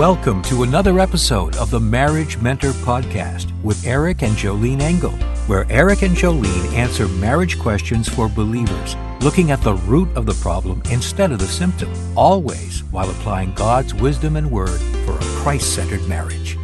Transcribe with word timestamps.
Welcome 0.00 0.40
to 0.44 0.62
another 0.62 0.98
episode 0.98 1.54
of 1.56 1.70
the 1.70 1.78
Marriage 1.78 2.38
Mentor 2.38 2.70
Podcast 2.70 3.52
with 3.62 3.86
Eric 3.86 4.22
and 4.22 4.34
Jolene 4.34 4.80
Engel, 4.80 5.10
where 5.46 5.70
Eric 5.70 6.00
and 6.00 6.16
Jolene 6.16 6.72
answer 6.72 7.06
marriage 7.06 7.58
questions 7.58 8.08
for 8.08 8.26
believers, 8.26 8.96
looking 9.20 9.50
at 9.50 9.60
the 9.60 9.74
root 9.74 10.08
of 10.16 10.24
the 10.24 10.32
problem 10.32 10.82
instead 10.90 11.32
of 11.32 11.38
the 11.38 11.46
symptom, 11.46 11.92
always 12.16 12.82
while 12.84 13.10
applying 13.10 13.52
God's 13.52 13.92
wisdom 13.92 14.36
and 14.36 14.50
word 14.50 14.80
for 15.04 15.18
a 15.18 15.42
Christ 15.42 15.74
centered 15.74 16.08
marriage. 16.08 16.56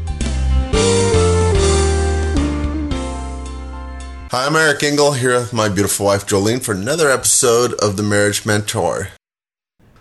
Hi, 4.30 4.46
I'm 4.46 4.56
Eric 4.56 4.82
Engel 4.82 5.12
here 5.12 5.40
with 5.40 5.52
my 5.52 5.68
beautiful 5.68 6.06
wife 6.06 6.26
Jolene 6.26 6.64
for 6.64 6.72
another 6.72 7.10
episode 7.10 7.74
of 7.82 7.98
the 7.98 8.02
Marriage 8.02 8.46
Mentor. 8.46 9.08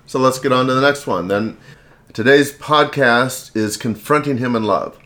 So 0.06 0.20
let's 0.20 0.40
get 0.40 0.54
on 0.54 0.68
to 0.68 0.74
the 0.74 0.80
next 0.80 1.06
one. 1.06 1.28
Then 1.28 1.58
today's 2.16 2.54
podcast 2.54 3.54
is 3.58 3.76
Confronting 3.76 4.38
Him 4.38 4.56
in 4.56 4.64
Love. 4.64 4.98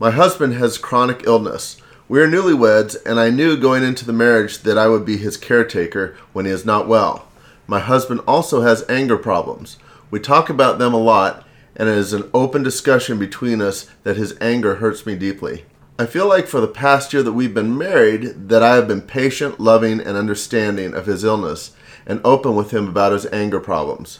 My 0.00 0.10
husband 0.10 0.54
has 0.54 0.78
chronic 0.78 1.22
illness. 1.28 1.80
We 2.08 2.20
are 2.20 2.26
newlyweds, 2.26 2.96
and 3.06 3.20
I 3.20 3.30
knew 3.30 3.56
going 3.56 3.84
into 3.84 4.04
the 4.04 4.12
marriage 4.12 4.58
that 4.62 4.76
I 4.76 4.88
would 4.88 5.04
be 5.04 5.16
his 5.16 5.36
caretaker 5.36 6.16
when 6.32 6.44
he 6.44 6.50
is 6.50 6.64
not 6.64 6.88
well. 6.88 7.28
My 7.68 7.78
husband 7.78 8.20
also 8.26 8.62
has 8.62 8.84
anger 8.88 9.16
problems. 9.16 9.76
We 10.10 10.18
talk 10.18 10.50
about 10.50 10.80
them 10.80 10.92
a 10.92 10.96
lot, 10.96 11.46
and 11.76 11.88
it 11.88 11.96
is 11.96 12.12
an 12.12 12.28
open 12.34 12.64
discussion 12.64 13.16
between 13.16 13.62
us 13.62 13.86
that 14.02 14.16
his 14.16 14.36
anger 14.40 14.74
hurts 14.74 15.06
me 15.06 15.14
deeply. 15.14 15.66
I 16.00 16.06
feel 16.06 16.28
like 16.28 16.48
for 16.48 16.60
the 16.60 16.66
past 16.66 17.12
year 17.12 17.22
that 17.22 17.34
we've 17.34 17.54
been 17.54 17.78
married 17.78 18.48
that 18.48 18.60
I 18.60 18.74
have 18.74 18.88
been 18.88 19.02
patient, 19.02 19.60
loving, 19.60 20.00
and 20.00 20.16
understanding 20.16 20.94
of 20.94 21.06
his 21.06 21.22
illness 21.22 21.76
and 22.04 22.20
open 22.24 22.56
with 22.56 22.72
him 22.72 22.88
about 22.88 23.12
his 23.12 23.26
anger 23.26 23.60
problems. 23.60 24.18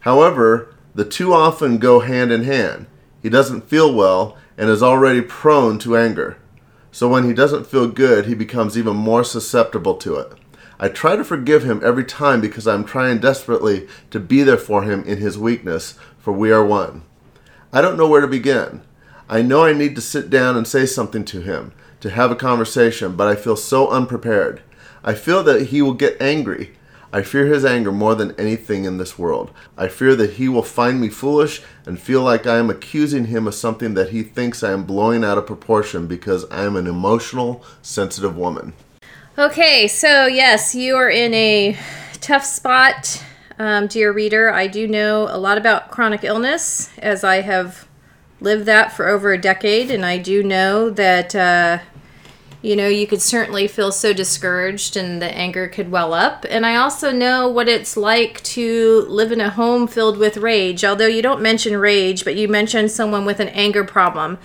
However, 0.00 0.73
the 0.94 1.04
two 1.04 1.32
often 1.32 1.78
go 1.78 2.00
hand 2.00 2.30
in 2.30 2.44
hand. 2.44 2.86
He 3.22 3.28
doesn't 3.28 3.68
feel 3.68 3.92
well 3.92 4.36
and 4.56 4.70
is 4.70 4.82
already 4.82 5.20
prone 5.20 5.78
to 5.80 5.96
anger. 5.96 6.38
So 6.92 7.08
when 7.08 7.24
he 7.24 7.32
doesn't 7.32 7.66
feel 7.66 7.88
good, 7.88 8.26
he 8.26 8.34
becomes 8.34 8.78
even 8.78 8.96
more 8.96 9.24
susceptible 9.24 9.96
to 9.96 10.16
it. 10.16 10.32
I 10.78 10.88
try 10.88 11.16
to 11.16 11.24
forgive 11.24 11.64
him 11.64 11.80
every 11.84 12.04
time 12.04 12.40
because 12.40 12.68
I'm 12.68 12.84
trying 12.84 13.18
desperately 13.18 13.88
to 14.10 14.20
be 14.20 14.42
there 14.42 14.56
for 14.56 14.82
him 14.82 15.02
in 15.04 15.18
his 15.18 15.38
weakness, 15.38 15.98
for 16.18 16.32
we 16.32 16.52
are 16.52 16.64
one. 16.64 17.02
I 17.72 17.80
don't 17.80 17.96
know 17.96 18.06
where 18.06 18.20
to 18.20 18.28
begin. 18.28 18.82
I 19.28 19.42
know 19.42 19.64
I 19.64 19.72
need 19.72 19.94
to 19.96 20.00
sit 20.00 20.30
down 20.30 20.56
and 20.56 20.66
say 20.66 20.86
something 20.86 21.24
to 21.26 21.40
him, 21.40 21.72
to 22.00 22.10
have 22.10 22.30
a 22.30 22.36
conversation, 22.36 23.16
but 23.16 23.26
I 23.26 23.34
feel 23.34 23.56
so 23.56 23.88
unprepared. 23.88 24.62
I 25.02 25.14
feel 25.14 25.42
that 25.44 25.66
he 25.66 25.82
will 25.82 25.94
get 25.94 26.20
angry. 26.20 26.76
I 27.14 27.22
fear 27.22 27.46
his 27.46 27.64
anger 27.64 27.92
more 27.92 28.16
than 28.16 28.34
anything 28.40 28.86
in 28.86 28.98
this 28.98 29.16
world. 29.16 29.52
I 29.78 29.86
fear 29.86 30.16
that 30.16 30.32
he 30.32 30.48
will 30.48 30.64
find 30.64 31.00
me 31.00 31.08
foolish 31.08 31.62
and 31.86 31.96
feel 31.96 32.22
like 32.22 32.44
I 32.44 32.58
am 32.58 32.70
accusing 32.70 33.26
him 33.26 33.46
of 33.46 33.54
something 33.54 33.94
that 33.94 34.08
he 34.08 34.24
thinks 34.24 34.64
I 34.64 34.72
am 34.72 34.82
blowing 34.82 35.22
out 35.22 35.38
of 35.38 35.46
proportion 35.46 36.08
because 36.08 36.44
I 36.50 36.64
am 36.64 36.74
an 36.74 36.88
emotional, 36.88 37.64
sensitive 37.82 38.36
woman. 38.36 38.72
Okay, 39.38 39.86
so 39.86 40.26
yes, 40.26 40.74
you 40.74 40.96
are 40.96 41.08
in 41.08 41.32
a 41.34 41.78
tough 42.14 42.44
spot, 42.44 43.24
um, 43.60 43.86
dear 43.86 44.12
reader. 44.12 44.52
I 44.52 44.66
do 44.66 44.88
know 44.88 45.28
a 45.30 45.38
lot 45.38 45.56
about 45.56 45.92
chronic 45.92 46.24
illness 46.24 46.90
as 46.98 47.22
I 47.22 47.42
have 47.42 47.86
lived 48.40 48.66
that 48.66 48.92
for 48.92 49.06
over 49.06 49.32
a 49.32 49.38
decade, 49.38 49.88
and 49.88 50.04
I 50.04 50.18
do 50.18 50.42
know 50.42 50.90
that 50.90 51.32
uh, 51.36 51.78
you 52.64 52.74
know 52.74 52.88
you 52.88 53.06
could 53.06 53.20
certainly 53.20 53.68
feel 53.68 53.92
so 53.92 54.14
discouraged, 54.14 54.96
and 54.96 55.20
the 55.20 55.30
anger 55.36 55.68
could 55.68 55.90
well 55.90 56.14
up. 56.14 56.46
And 56.48 56.64
I 56.64 56.76
also 56.76 57.12
know 57.12 57.46
what 57.46 57.68
it's 57.68 57.94
like 57.94 58.42
to 58.44 59.02
live 59.02 59.32
in 59.32 59.40
a 59.42 59.50
home 59.50 59.86
filled 59.86 60.16
with 60.16 60.38
rage. 60.38 60.82
Although 60.82 61.06
you 61.06 61.20
don't 61.20 61.42
mention 61.42 61.76
rage, 61.76 62.24
but 62.24 62.36
you 62.36 62.48
mention 62.48 62.88
someone 62.88 63.26
with 63.26 63.38
an 63.38 63.48
anger 63.48 63.84
problem. 63.84 64.38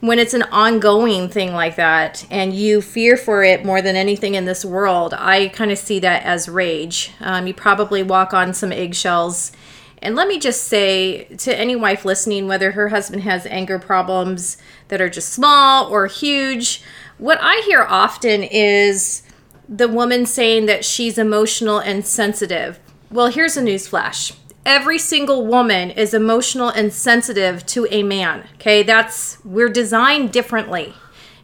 When 0.00 0.18
it's 0.18 0.32
an 0.32 0.44
ongoing 0.44 1.28
thing 1.28 1.52
like 1.52 1.76
that, 1.76 2.24
and 2.30 2.54
you 2.54 2.80
fear 2.80 3.18
for 3.18 3.42
it 3.44 3.66
more 3.66 3.82
than 3.82 3.96
anything 3.96 4.34
in 4.34 4.46
this 4.46 4.64
world, 4.64 5.12
I 5.12 5.48
kind 5.48 5.70
of 5.70 5.76
see 5.76 5.98
that 5.98 6.22
as 6.22 6.48
rage. 6.48 7.12
Um, 7.20 7.46
you 7.46 7.52
probably 7.52 8.02
walk 8.02 8.32
on 8.32 8.54
some 8.54 8.72
eggshells 8.72 9.52
and 10.00 10.14
let 10.14 10.28
me 10.28 10.38
just 10.38 10.64
say 10.64 11.24
to 11.24 11.56
any 11.56 11.76
wife 11.76 12.04
listening, 12.04 12.46
whether 12.46 12.72
her 12.72 12.88
husband 12.88 13.22
has 13.22 13.46
anger 13.46 13.78
problems 13.78 14.56
that 14.88 15.00
are 15.00 15.08
just 15.08 15.32
small 15.32 15.86
or 15.92 16.06
huge, 16.06 16.82
what 17.18 17.38
I 17.40 17.62
hear 17.66 17.82
often 17.82 18.42
is 18.42 19.22
the 19.68 19.88
woman 19.88 20.24
saying 20.24 20.66
that 20.66 20.84
she's 20.84 21.18
emotional 21.18 21.78
and 21.78 22.06
sensitive. 22.06 22.78
Well, 23.10 23.28
here's 23.28 23.56
a 23.56 23.62
news 23.62 23.88
flash. 23.88 24.32
Every 24.64 24.98
single 24.98 25.46
woman 25.46 25.90
is 25.90 26.14
emotional 26.14 26.68
and 26.68 26.92
sensitive 26.92 27.64
to 27.66 27.86
a 27.90 28.02
man. 28.02 28.46
Okay, 28.54 28.82
that's 28.82 29.42
we're 29.44 29.68
designed 29.68 30.32
differently. 30.32 30.94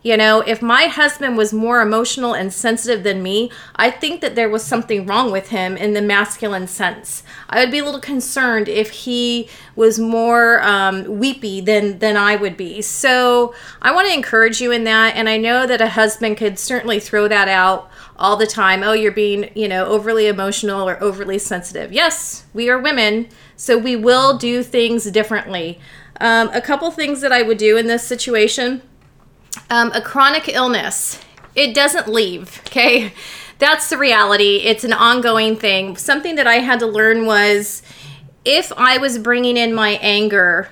You 0.04 0.19
know, 0.19 0.42
if 0.42 0.60
my 0.60 0.84
husband 0.84 1.38
was 1.38 1.54
more 1.54 1.81
emotional 1.81 2.34
and 2.34 2.53
sensitive 2.53 3.04
than 3.04 3.22
me, 3.22 3.50
I 3.75 3.91
think 3.91 4.20
that 4.20 4.34
there 4.34 4.50
was 4.50 4.62
something 4.62 5.06
wrong 5.06 5.32
with 5.32 5.48
him 5.48 5.78
in 5.78 5.94
the 5.94 6.03
masculine 6.03 6.66
sense. 6.66 7.22
I 7.48 7.60
would 7.60 7.70
be 7.70 7.78
a 7.78 7.84
little 7.87 8.00
concerned 8.00 8.69
if 8.69 8.91
he 8.91 9.48
was 9.75 9.98
more 9.98 10.62
um, 10.62 11.19
weepy 11.19 11.62
than 11.62 12.00
than 12.00 12.19
I 12.19 12.37
would 12.37 12.54
be. 12.54 12.82
So 12.82 13.54
I 13.81 13.94
want 13.94 14.06
to 14.09 14.12
encourage 14.12 14.60
you 14.60 14.70
in 14.72 14.84
that, 14.84 15.16
and 15.16 15.26
I 15.26 15.38
know 15.38 15.66
that 15.66 15.81
a 15.81 15.88
husband 15.88 16.37
could 16.37 16.59
certainly 16.59 17.00
throw 17.00 17.26
that 17.28 17.48
out 17.48 17.91
all 18.19 18.37
the 18.37 18.47
time. 18.47 18.82
Oh, 18.82 18.93
you're 18.93 19.10
being, 19.10 19.50
you 19.54 19.69
know, 19.69 19.87
overly 19.87 20.26
emotional 20.26 20.87
or 20.87 21.03
overly 21.03 21.38
sensitive. 21.38 21.94
Yes, 21.94 22.44
we 22.53 22.69
are 22.69 22.78
women, 22.78 23.31
so 23.56 23.78
we 23.78 23.97
will 23.97 24.37
do 24.37 24.62
things 24.62 25.10
differently. 25.10 25.81
Um, 26.20 26.50
a 26.50 26.60
couple 26.60 26.91
things 26.91 27.22
that 27.22 27.32
I 27.32 27.41
would 27.41 27.59
do 27.59 27.78
in 27.78 27.87
this 27.87 28.06
situation 28.06 28.82
um, 29.70 29.92
a 29.92 30.00
chronic 30.00 30.48
illness, 30.48 31.20
it 31.54 31.75
doesn't 31.75 32.09
leave, 32.09 32.60
okay? 32.66 33.12
That's 33.59 33.88
the 33.88 33.98
reality. 33.98 34.56
It's 34.65 34.84
an 34.84 34.92
ongoing 34.92 35.56
thing. 35.56 35.97
Something 35.97 36.34
that 36.34 36.47
I 36.47 36.56
had 36.56 36.81
to 36.81 36.87
learn 36.87 37.26
was 37.26 37.82
if 38.44 38.72
I 38.76 38.98
was 38.98 39.19
bringing 39.19 39.56
in 39.56 39.72
my 39.72 39.91
anger 40.03 40.69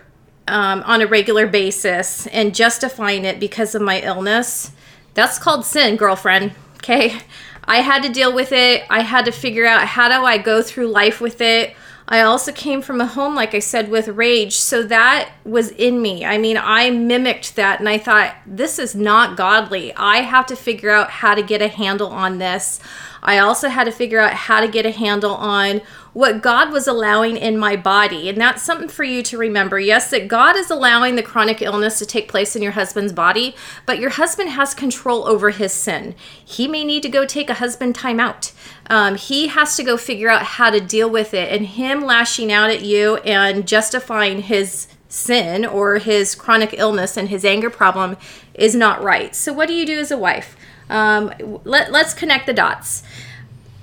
um, 0.49 0.83
on 0.85 1.01
a 1.01 1.07
regular 1.07 1.47
basis 1.47 2.27
and 2.29 2.55
justifying 2.55 3.25
it 3.25 3.39
because 3.39 3.75
of 3.75 3.83
my 3.83 4.01
illness, 4.01 4.73
that's 5.15 5.39
called 5.39 5.65
sin, 5.65 5.97
girlfriend, 5.97 6.53
okay? 6.77 7.21
I 7.65 7.77
had 7.77 8.03
to 8.03 8.09
deal 8.09 8.35
with 8.35 8.51
it. 8.53 8.85
I 8.91 9.03
had 9.03 9.25
to 9.27 9.33
figure 9.33 9.67
out 9.67 9.87
how 9.87 10.09
do 10.09 10.25
I 10.25 10.39
go 10.39 10.63
through 10.63 10.89
life 10.89 11.21
with 11.21 11.41
it 11.41 11.77
I 12.09 12.21
also 12.21 12.53
came 12.53 12.83
from 12.83 13.01
a 13.01 13.07
home, 13.07 13.35
like 13.35 13.55
I 13.55 13.61
said, 13.61 13.91
with 13.91 14.09
rage. 14.09 14.57
So 14.57 14.83
that 14.85 15.33
was 15.45 15.71
in 15.71 16.03
me. 16.03 16.25
I 16.25 16.37
mean, 16.39 16.59
I 16.59 16.91
mimicked 16.91 17.57
that 17.57 17.79
and 17.79 17.89
I 17.89 17.99
thought, 17.99 18.35
this 18.47 18.79
is 18.79 18.95
not 18.95 19.37
godly. 19.37 19.95
I 19.95 20.19
have 20.19 20.47
to 20.47 20.57
figure 20.57 20.91
out 20.91 21.11
how 21.11 21.35
to 21.35 21.43
get 21.43 21.63
a 21.63 21.69
handle 21.69 22.09
on 22.09 22.39
this. 22.39 22.81
I 23.23 23.39
also 23.39 23.69
had 23.69 23.85
to 23.85 23.93
figure 23.93 24.21
out 24.21 24.33
how 24.33 24.61
to 24.61 24.69
get 24.69 24.85
a 24.85 24.91
handle 24.91 25.35
on 25.35 25.81
what 26.13 26.43
God 26.43 26.73
was 26.73 26.87
allowing 26.87 27.37
in 27.37 27.57
my 27.57 27.77
body. 27.77 28.29
And 28.29 28.39
that's 28.39 28.63
something 28.63 28.89
for 28.89 29.05
you 29.05 29.23
to 29.23 29.39
remember. 29.39 29.79
Yes, 29.79 30.11
that 30.11 30.29
God 30.29 30.57
is 30.57 30.71
allowing 30.71 31.17
the 31.17 31.23
chronic 31.23 31.63
illness 31.63 31.99
to 31.99 32.07
take 32.07 32.29
place 32.29 32.55
in 32.57 32.63
your 32.63 32.73
husband's 32.73 33.13
body, 33.13 33.55
but 33.87 33.99
your 33.99 34.11
husband 34.11 34.51
has 34.51 34.75
control 34.75 35.27
over 35.27 35.51
his 35.51 35.73
sin. 35.73 36.15
He 36.45 36.69
may 36.69 36.85
need 36.85 37.03
to 37.05 37.09
go 37.09 37.25
take 37.25 37.49
a 37.49 37.55
husband 37.55 37.95
time 37.95 38.21
out. 38.21 38.53
Um, 38.91 39.15
he 39.15 39.49
has 39.49 39.77
to 39.77 39.85
go 39.85 39.97
figure 39.97 40.29
out 40.29 40.43
how 40.43 40.71
to 40.71 40.81
deal 40.81 41.09
with 41.09 41.33
it. 41.33 41.51
And 41.53 41.67
him 41.67 42.03
lashing 42.03 42.53
out 42.53 42.71
at 42.71 42.83
you 42.83 43.17
and 43.19 43.67
justifying 43.67 44.43
his 44.43 44.89
sin 45.13 45.65
or 45.65 45.99
his 45.99 46.35
chronic 46.35 46.75
illness 46.77 47.17
and 47.17 47.29
his 47.29 47.45
anger 47.45 47.71
problem 47.71 48.17
is 48.55 48.75
not 48.75 49.03
right. 49.03 49.35
So, 49.35 49.53
what 49.53 49.69
do 49.69 49.75
you 49.75 49.85
do 49.85 49.99
as 49.99 50.11
a 50.11 50.19
wife? 50.19 50.57
Um, 50.89 51.33
let, 51.65 51.93
let's 51.93 52.15
connect 52.15 52.47
the 52.47 52.53
dots 52.53 53.03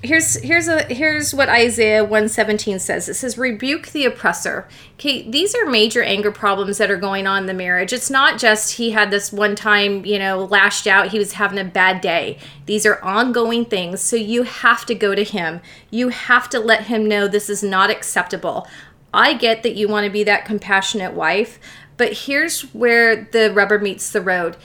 here's 0.02 0.36
here's 0.36 0.66
a 0.66 0.82
here's 0.84 1.34
what 1.34 1.48
Isaiah 1.48 2.02
117 2.02 2.78
says. 2.78 3.08
It 3.08 3.14
says 3.14 3.36
rebuke 3.36 3.88
the 3.88 4.04
oppressor. 4.04 4.66
Okay, 4.94 5.28
these 5.28 5.54
are 5.54 5.66
major 5.66 6.02
anger 6.02 6.30
problems 6.30 6.78
that 6.78 6.90
are 6.90 6.96
going 6.96 7.26
on 7.26 7.42
in 7.42 7.46
the 7.46 7.54
marriage. 7.54 7.92
It's 7.92 8.10
not 8.10 8.38
just 8.38 8.76
he 8.76 8.90
had 8.90 9.10
this 9.10 9.32
one 9.32 9.54
time, 9.54 10.04
you 10.04 10.18
know, 10.18 10.44
lashed 10.44 10.86
out, 10.86 11.08
he 11.08 11.18
was 11.18 11.34
having 11.34 11.58
a 11.58 11.64
bad 11.64 12.00
day. 12.00 12.38
These 12.66 12.86
are 12.86 13.02
ongoing 13.02 13.64
things. 13.64 14.00
So 14.00 14.16
you 14.16 14.44
have 14.44 14.86
to 14.86 14.94
go 14.94 15.14
to 15.14 15.24
him. 15.24 15.60
You 15.90 16.08
have 16.08 16.48
to 16.50 16.60
let 16.60 16.84
him 16.86 17.06
know 17.06 17.28
this 17.28 17.50
is 17.50 17.62
not 17.62 17.90
acceptable. 17.90 18.66
I 19.12 19.34
get 19.34 19.62
that 19.62 19.74
you 19.74 19.88
want 19.88 20.04
to 20.04 20.10
be 20.10 20.24
that 20.24 20.44
compassionate 20.44 21.14
wife, 21.14 21.58
but 21.96 22.12
here's 22.12 22.62
where 22.74 23.24
the 23.24 23.52
rubber 23.52 23.78
meets 23.78 24.10
the 24.10 24.20
road. 24.20 24.56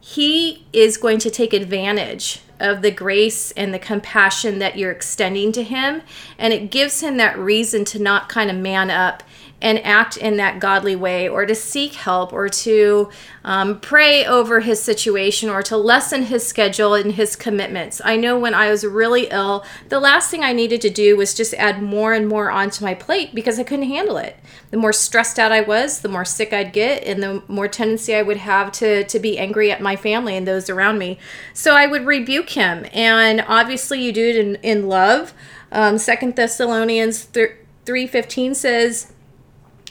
He 0.00 0.66
is 0.72 0.96
going 0.96 1.18
to 1.20 1.30
take 1.30 1.52
advantage 1.52 2.40
of 2.60 2.82
the 2.82 2.90
grace 2.90 3.50
and 3.52 3.74
the 3.74 3.78
compassion 3.78 4.58
that 4.58 4.78
you're 4.78 4.90
extending 4.90 5.52
to 5.52 5.62
him. 5.62 6.02
And 6.38 6.52
it 6.52 6.70
gives 6.70 7.00
him 7.00 7.16
that 7.16 7.38
reason 7.38 7.84
to 7.86 7.98
not 7.98 8.28
kind 8.28 8.50
of 8.50 8.56
man 8.56 8.90
up 8.90 9.22
and 9.62 9.78
act 9.84 10.16
in 10.16 10.36
that 10.36 10.60
godly 10.60 10.94
way 10.94 11.28
or 11.28 11.46
to 11.46 11.54
seek 11.54 11.94
help 11.94 12.32
or 12.32 12.48
to 12.48 13.08
um, 13.44 13.80
pray 13.80 14.24
over 14.24 14.60
his 14.60 14.82
situation 14.82 15.48
or 15.48 15.62
to 15.62 15.76
lessen 15.76 16.24
his 16.24 16.46
schedule 16.46 16.94
and 16.94 17.12
his 17.12 17.34
commitments. 17.36 18.00
I 18.04 18.16
know 18.16 18.38
when 18.38 18.54
I 18.54 18.70
was 18.70 18.84
really 18.84 19.28
ill, 19.30 19.64
the 19.88 20.00
last 20.00 20.30
thing 20.30 20.42
I 20.42 20.52
needed 20.52 20.80
to 20.82 20.90
do 20.90 21.16
was 21.16 21.34
just 21.34 21.54
add 21.54 21.82
more 21.82 22.12
and 22.12 22.28
more 22.28 22.50
onto 22.50 22.84
my 22.84 22.94
plate 22.94 23.34
because 23.34 23.58
I 23.58 23.64
couldn't 23.64 23.88
handle 23.88 24.16
it. 24.16 24.36
The 24.70 24.76
more 24.76 24.92
stressed 24.92 25.38
out 25.38 25.52
I 25.52 25.60
was, 25.60 26.00
the 26.00 26.08
more 26.08 26.24
sick 26.24 26.52
I'd 26.52 26.72
get, 26.72 27.04
and 27.04 27.22
the 27.22 27.42
more 27.48 27.68
tendency 27.68 28.14
I 28.14 28.22
would 28.22 28.38
have 28.38 28.72
to, 28.72 29.04
to 29.04 29.18
be 29.18 29.38
angry 29.38 29.70
at 29.70 29.80
my 29.80 29.96
family 29.96 30.36
and 30.36 30.46
those 30.46 30.68
around 30.68 30.98
me. 30.98 31.18
So 31.52 31.74
I 31.74 31.86
would 31.86 32.06
rebuke 32.06 32.50
him. 32.50 32.86
And 32.92 33.44
obviously, 33.46 34.02
you 34.02 34.12
do 34.12 34.28
it 34.28 34.36
in, 34.36 34.54
in 34.56 34.88
love. 34.88 35.32
Um, 35.70 35.96
Second 35.98 36.36
Thessalonians 36.36 37.24
3 37.24 37.48
3.15 37.84 38.56
says, 38.56 39.12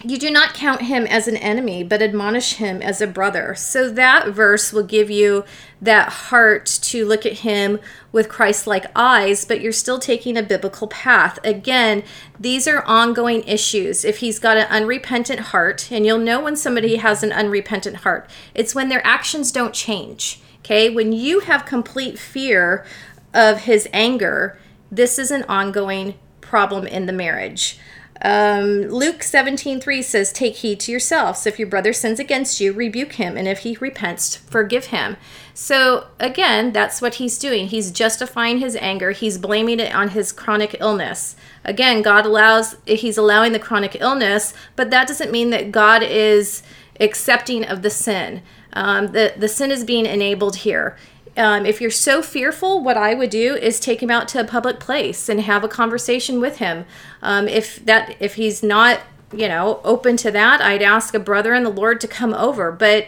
you 0.03 0.17
do 0.17 0.29
not 0.29 0.53
count 0.53 0.83
him 0.83 1.07
as 1.07 1.27
an 1.27 1.37
enemy, 1.37 1.83
but 1.83 2.01
admonish 2.01 2.55
him 2.55 2.81
as 2.81 3.01
a 3.01 3.07
brother. 3.07 3.55
So 3.55 3.89
that 3.89 4.29
verse 4.29 4.73
will 4.73 4.83
give 4.83 5.09
you 5.09 5.45
that 5.81 6.09
heart 6.09 6.65
to 6.83 7.05
look 7.05 7.25
at 7.25 7.39
him 7.39 7.79
with 8.11 8.29
Christ 8.29 8.67
like 8.67 8.85
eyes, 8.95 9.45
but 9.45 9.61
you're 9.61 9.71
still 9.71 9.99
taking 9.99 10.37
a 10.37 10.43
biblical 10.43 10.87
path. 10.87 11.39
Again, 11.43 12.03
these 12.39 12.67
are 12.67 12.83
ongoing 12.85 13.43
issues. 13.43 14.03
If 14.03 14.17
he's 14.17 14.39
got 14.39 14.57
an 14.57 14.67
unrepentant 14.69 15.39
heart, 15.39 15.91
and 15.91 16.05
you'll 16.05 16.17
know 16.17 16.41
when 16.41 16.55
somebody 16.55 16.97
has 16.97 17.23
an 17.23 17.31
unrepentant 17.31 17.97
heart, 17.97 18.29
it's 18.53 18.75
when 18.75 18.89
their 18.89 19.05
actions 19.05 19.51
don't 19.51 19.73
change. 19.73 20.41
Okay, 20.59 20.89
when 20.89 21.11
you 21.11 21.41
have 21.41 21.65
complete 21.65 22.17
fear 22.17 22.85
of 23.33 23.63
his 23.63 23.87
anger, 23.91 24.57
this 24.89 25.19
is 25.19 25.31
an 25.31 25.43
ongoing 25.49 26.13
problem 26.39 26.85
in 26.87 27.05
the 27.05 27.13
marriage. 27.13 27.79
Um, 28.21 28.83
Luke 28.83 29.23
17 29.23 29.81
3 29.81 30.01
says, 30.01 30.31
Take 30.31 30.57
heed 30.57 30.79
to 30.81 30.91
yourselves. 30.91 31.45
If 31.45 31.59
your 31.59 31.67
brother 31.67 31.93
sins 31.93 32.19
against 32.19 32.59
you, 32.59 32.71
rebuke 32.71 33.13
him, 33.13 33.37
and 33.37 33.47
if 33.47 33.59
he 33.59 33.77
repents, 33.79 34.35
forgive 34.35 34.87
him. 34.87 35.17
So 35.53 36.07
again, 36.19 36.71
that's 36.71 37.01
what 37.01 37.15
he's 37.15 37.37
doing. 37.37 37.67
He's 37.67 37.91
justifying 37.91 38.59
his 38.59 38.75
anger, 38.77 39.11
he's 39.11 39.37
blaming 39.37 39.79
it 39.79 39.93
on 39.93 40.09
his 40.09 40.31
chronic 40.31 40.77
illness. 40.79 41.35
Again, 41.65 42.01
God 42.01 42.25
allows, 42.25 42.75
he's 42.85 43.17
allowing 43.17 43.51
the 43.51 43.59
chronic 43.59 43.97
illness, 43.99 44.53
but 44.75 44.89
that 44.91 45.07
doesn't 45.07 45.31
mean 45.31 45.49
that 45.49 45.71
God 45.71 46.03
is 46.03 46.63
accepting 46.99 47.65
of 47.65 47.81
the 47.81 47.89
sin. 47.89 48.41
Um, 48.73 49.07
the, 49.07 49.33
the 49.37 49.47
sin 49.47 49.71
is 49.71 49.83
being 49.83 50.05
enabled 50.05 50.57
here 50.57 50.97
um, 51.35 51.65
if 51.65 51.81
you're 51.81 51.89
so 51.91 52.21
fearful, 52.21 52.83
what 52.83 52.97
I 52.97 53.13
would 53.13 53.29
do 53.29 53.55
is 53.55 53.79
take 53.79 54.03
him 54.03 54.11
out 54.11 54.27
to 54.29 54.39
a 54.39 54.43
public 54.43 54.79
place 54.79 55.29
and 55.29 55.41
have 55.41 55.63
a 55.63 55.67
conversation 55.67 56.39
with 56.39 56.57
him. 56.57 56.85
Um, 57.21 57.47
if 57.47 57.83
that 57.85 58.15
if 58.19 58.35
he's 58.35 58.61
not 58.61 58.99
you 59.33 59.47
know 59.47 59.81
open 59.83 60.15
to 60.17 60.31
that, 60.31 60.61
I'd 60.61 60.83
ask 60.83 61.13
a 61.13 61.19
brother 61.19 61.53
in 61.53 61.63
the 61.63 61.71
Lord 61.71 61.99
to 62.01 62.07
come 62.07 62.33
over. 62.33 62.71
But 62.71 63.07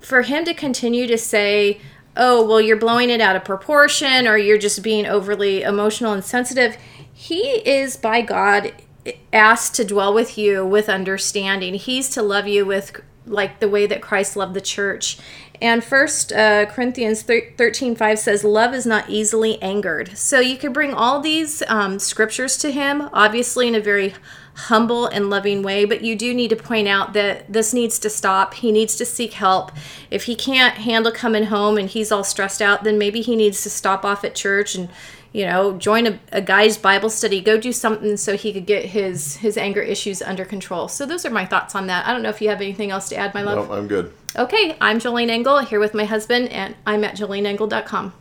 for 0.00 0.22
him 0.22 0.44
to 0.44 0.54
continue 0.54 1.06
to 1.06 1.16
say, 1.16 1.80
"Oh, 2.16 2.44
well, 2.44 2.60
you're 2.60 2.76
blowing 2.76 3.10
it 3.10 3.20
out 3.20 3.36
of 3.36 3.44
proportion," 3.44 4.26
or 4.26 4.36
"You're 4.36 4.58
just 4.58 4.82
being 4.82 5.06
overly 5.06 5.62
emotional 5.62 6.12
and 6.12 6.24
sensitive," 6.24 6.76
he 7.12 7.62
is 7.64 7.96
by 7.96 8.22
God 8.22 8.72
asked 9.32 9.74
to 9.76 9.84
dwell 9.84 10.12
with 10.12 10.36
you 10.36 10.66
with 10.66 10.88
understanding. 10.88 11.74
He's 11.74 12.08
to 12.10 12.22
love 12.22 12.48
you 12.48 12.64
with 12.66 13.00
like 13.26 13.60
the 13.60 13.68
way 13.68 13.86
that 13.86 14.02
Christ 14.02 14.36
loved 14.36 14.54
the 14.54 14.60
church. 14.60 15.18
And 15.62 15.84
first 15.84 16.32
uh, 16.32 16.66
Corinthians 16.66 17.22
13 17.22 17.94
5 17.94 18.18
says, 18.18 18.42
Love 18.42 18.74
is 18.74 18.84
not 18.84 19.08
easily 19.08 19.62
angered. 19.62 20.18
So 20.18 20.40
you 20.40 20.56
could 20.56 20.72
bring 20.72 20.92
all 20.92 21.20
these 21.20 21.62
um, 21.68 22.00
scriptures 22.00 22.56
to 22.58 22.72
him, 22.72 23.08
obviously 23.12 23.68
in 23.68 23.76
a 23.76 23.80
very 23.80 24.12
humble 24.54 25.06
and 25.06 25.30
loving 25.30 25.62
way, 25.62 25.84
but 25.84 26.02
you 26.02 26.14
do 26.14 26.34
need 26.34 26.48
to 26.48 26.56
point 26.56 26.88
out 26.88 27.12
that 27.14 27.50
this 27.52 27.72
needs 27.72 27.98
to 28.00 28.10
stop. 28.10 28.54
He 28.54 28.70
needs 28.70 28.96
to 28.96 29.04
seek 29.04 29.34
help. 29.34 29.72
If 30.10 30.24
he 30.24 30.34
can't 30.34 30.74
handle 30.74 31.12
coming 31.12 31.44
home 31.44 31.78
and 31.78 31.88
he's 31.88 32.12
all 32.12 32.24
stressed 32.24 32.60
out, 32.60 32.84
then 32.84 32.98
maybe 32.98 33.22
he 33.22 33.36
needs 33.36 33.62
to 33.62 33.70
stop 33.70 34.04
off 34.04 34.24
at 34.24 34.34
church 34.34 34.74
and 34.74 34.88
you 35.32 35.46
know 35.46 35.78
join 35.78 36.06
a, 36.06 36.20
a 36.30 36.42
guy's 36.42 36.76
bible 36.76 37.08
study. 37.08 37.40
Go 37.40 37.58
do 37.58 37.72
something 37.72 38.16
so 38.16 38.36
he 38.36 38.52
could 38.52 38.66
get 38.66 38.86
his 38.86 39.36
his 39.36 39.56
anger 39.56 39.80
issues 39.80 40.20
under 40.20 40.44
control. 40.44 40.88
So 40.88 41.06
those 41.06 41.24
are 41.24 41.30
my 41.30 41.46
thoughts 41.46 41.74
on 41.74 41.86
that. 41.86 42.06
I 42.06 42.12
don't 42.12 42.22
know 42.22 42.28
if 42.28 42.42
you 42.42 42.50
have 42.50 42.60
anything 42.60 42.90
else 42.90 43.08
to 43.08 43.16
add 43.16 43.32
my 43.32 43.42
love. 43.42 43.68
No, 43.68 43.74
i'm 43.74 43.88
good. 43.88 44.12
Okay 44.34 44.76
i'm 44.80 44.98
jolene 44.98 45.28
engel 45.28 45.58
here 45.58 45.78
with 45.78 45.92
my 45.92 46.06
husband 46.06 46.48
and 46.48 46.74
i'm 46.86 47.04
at 47.04 47.16
joleneengel.com 47.16 48.14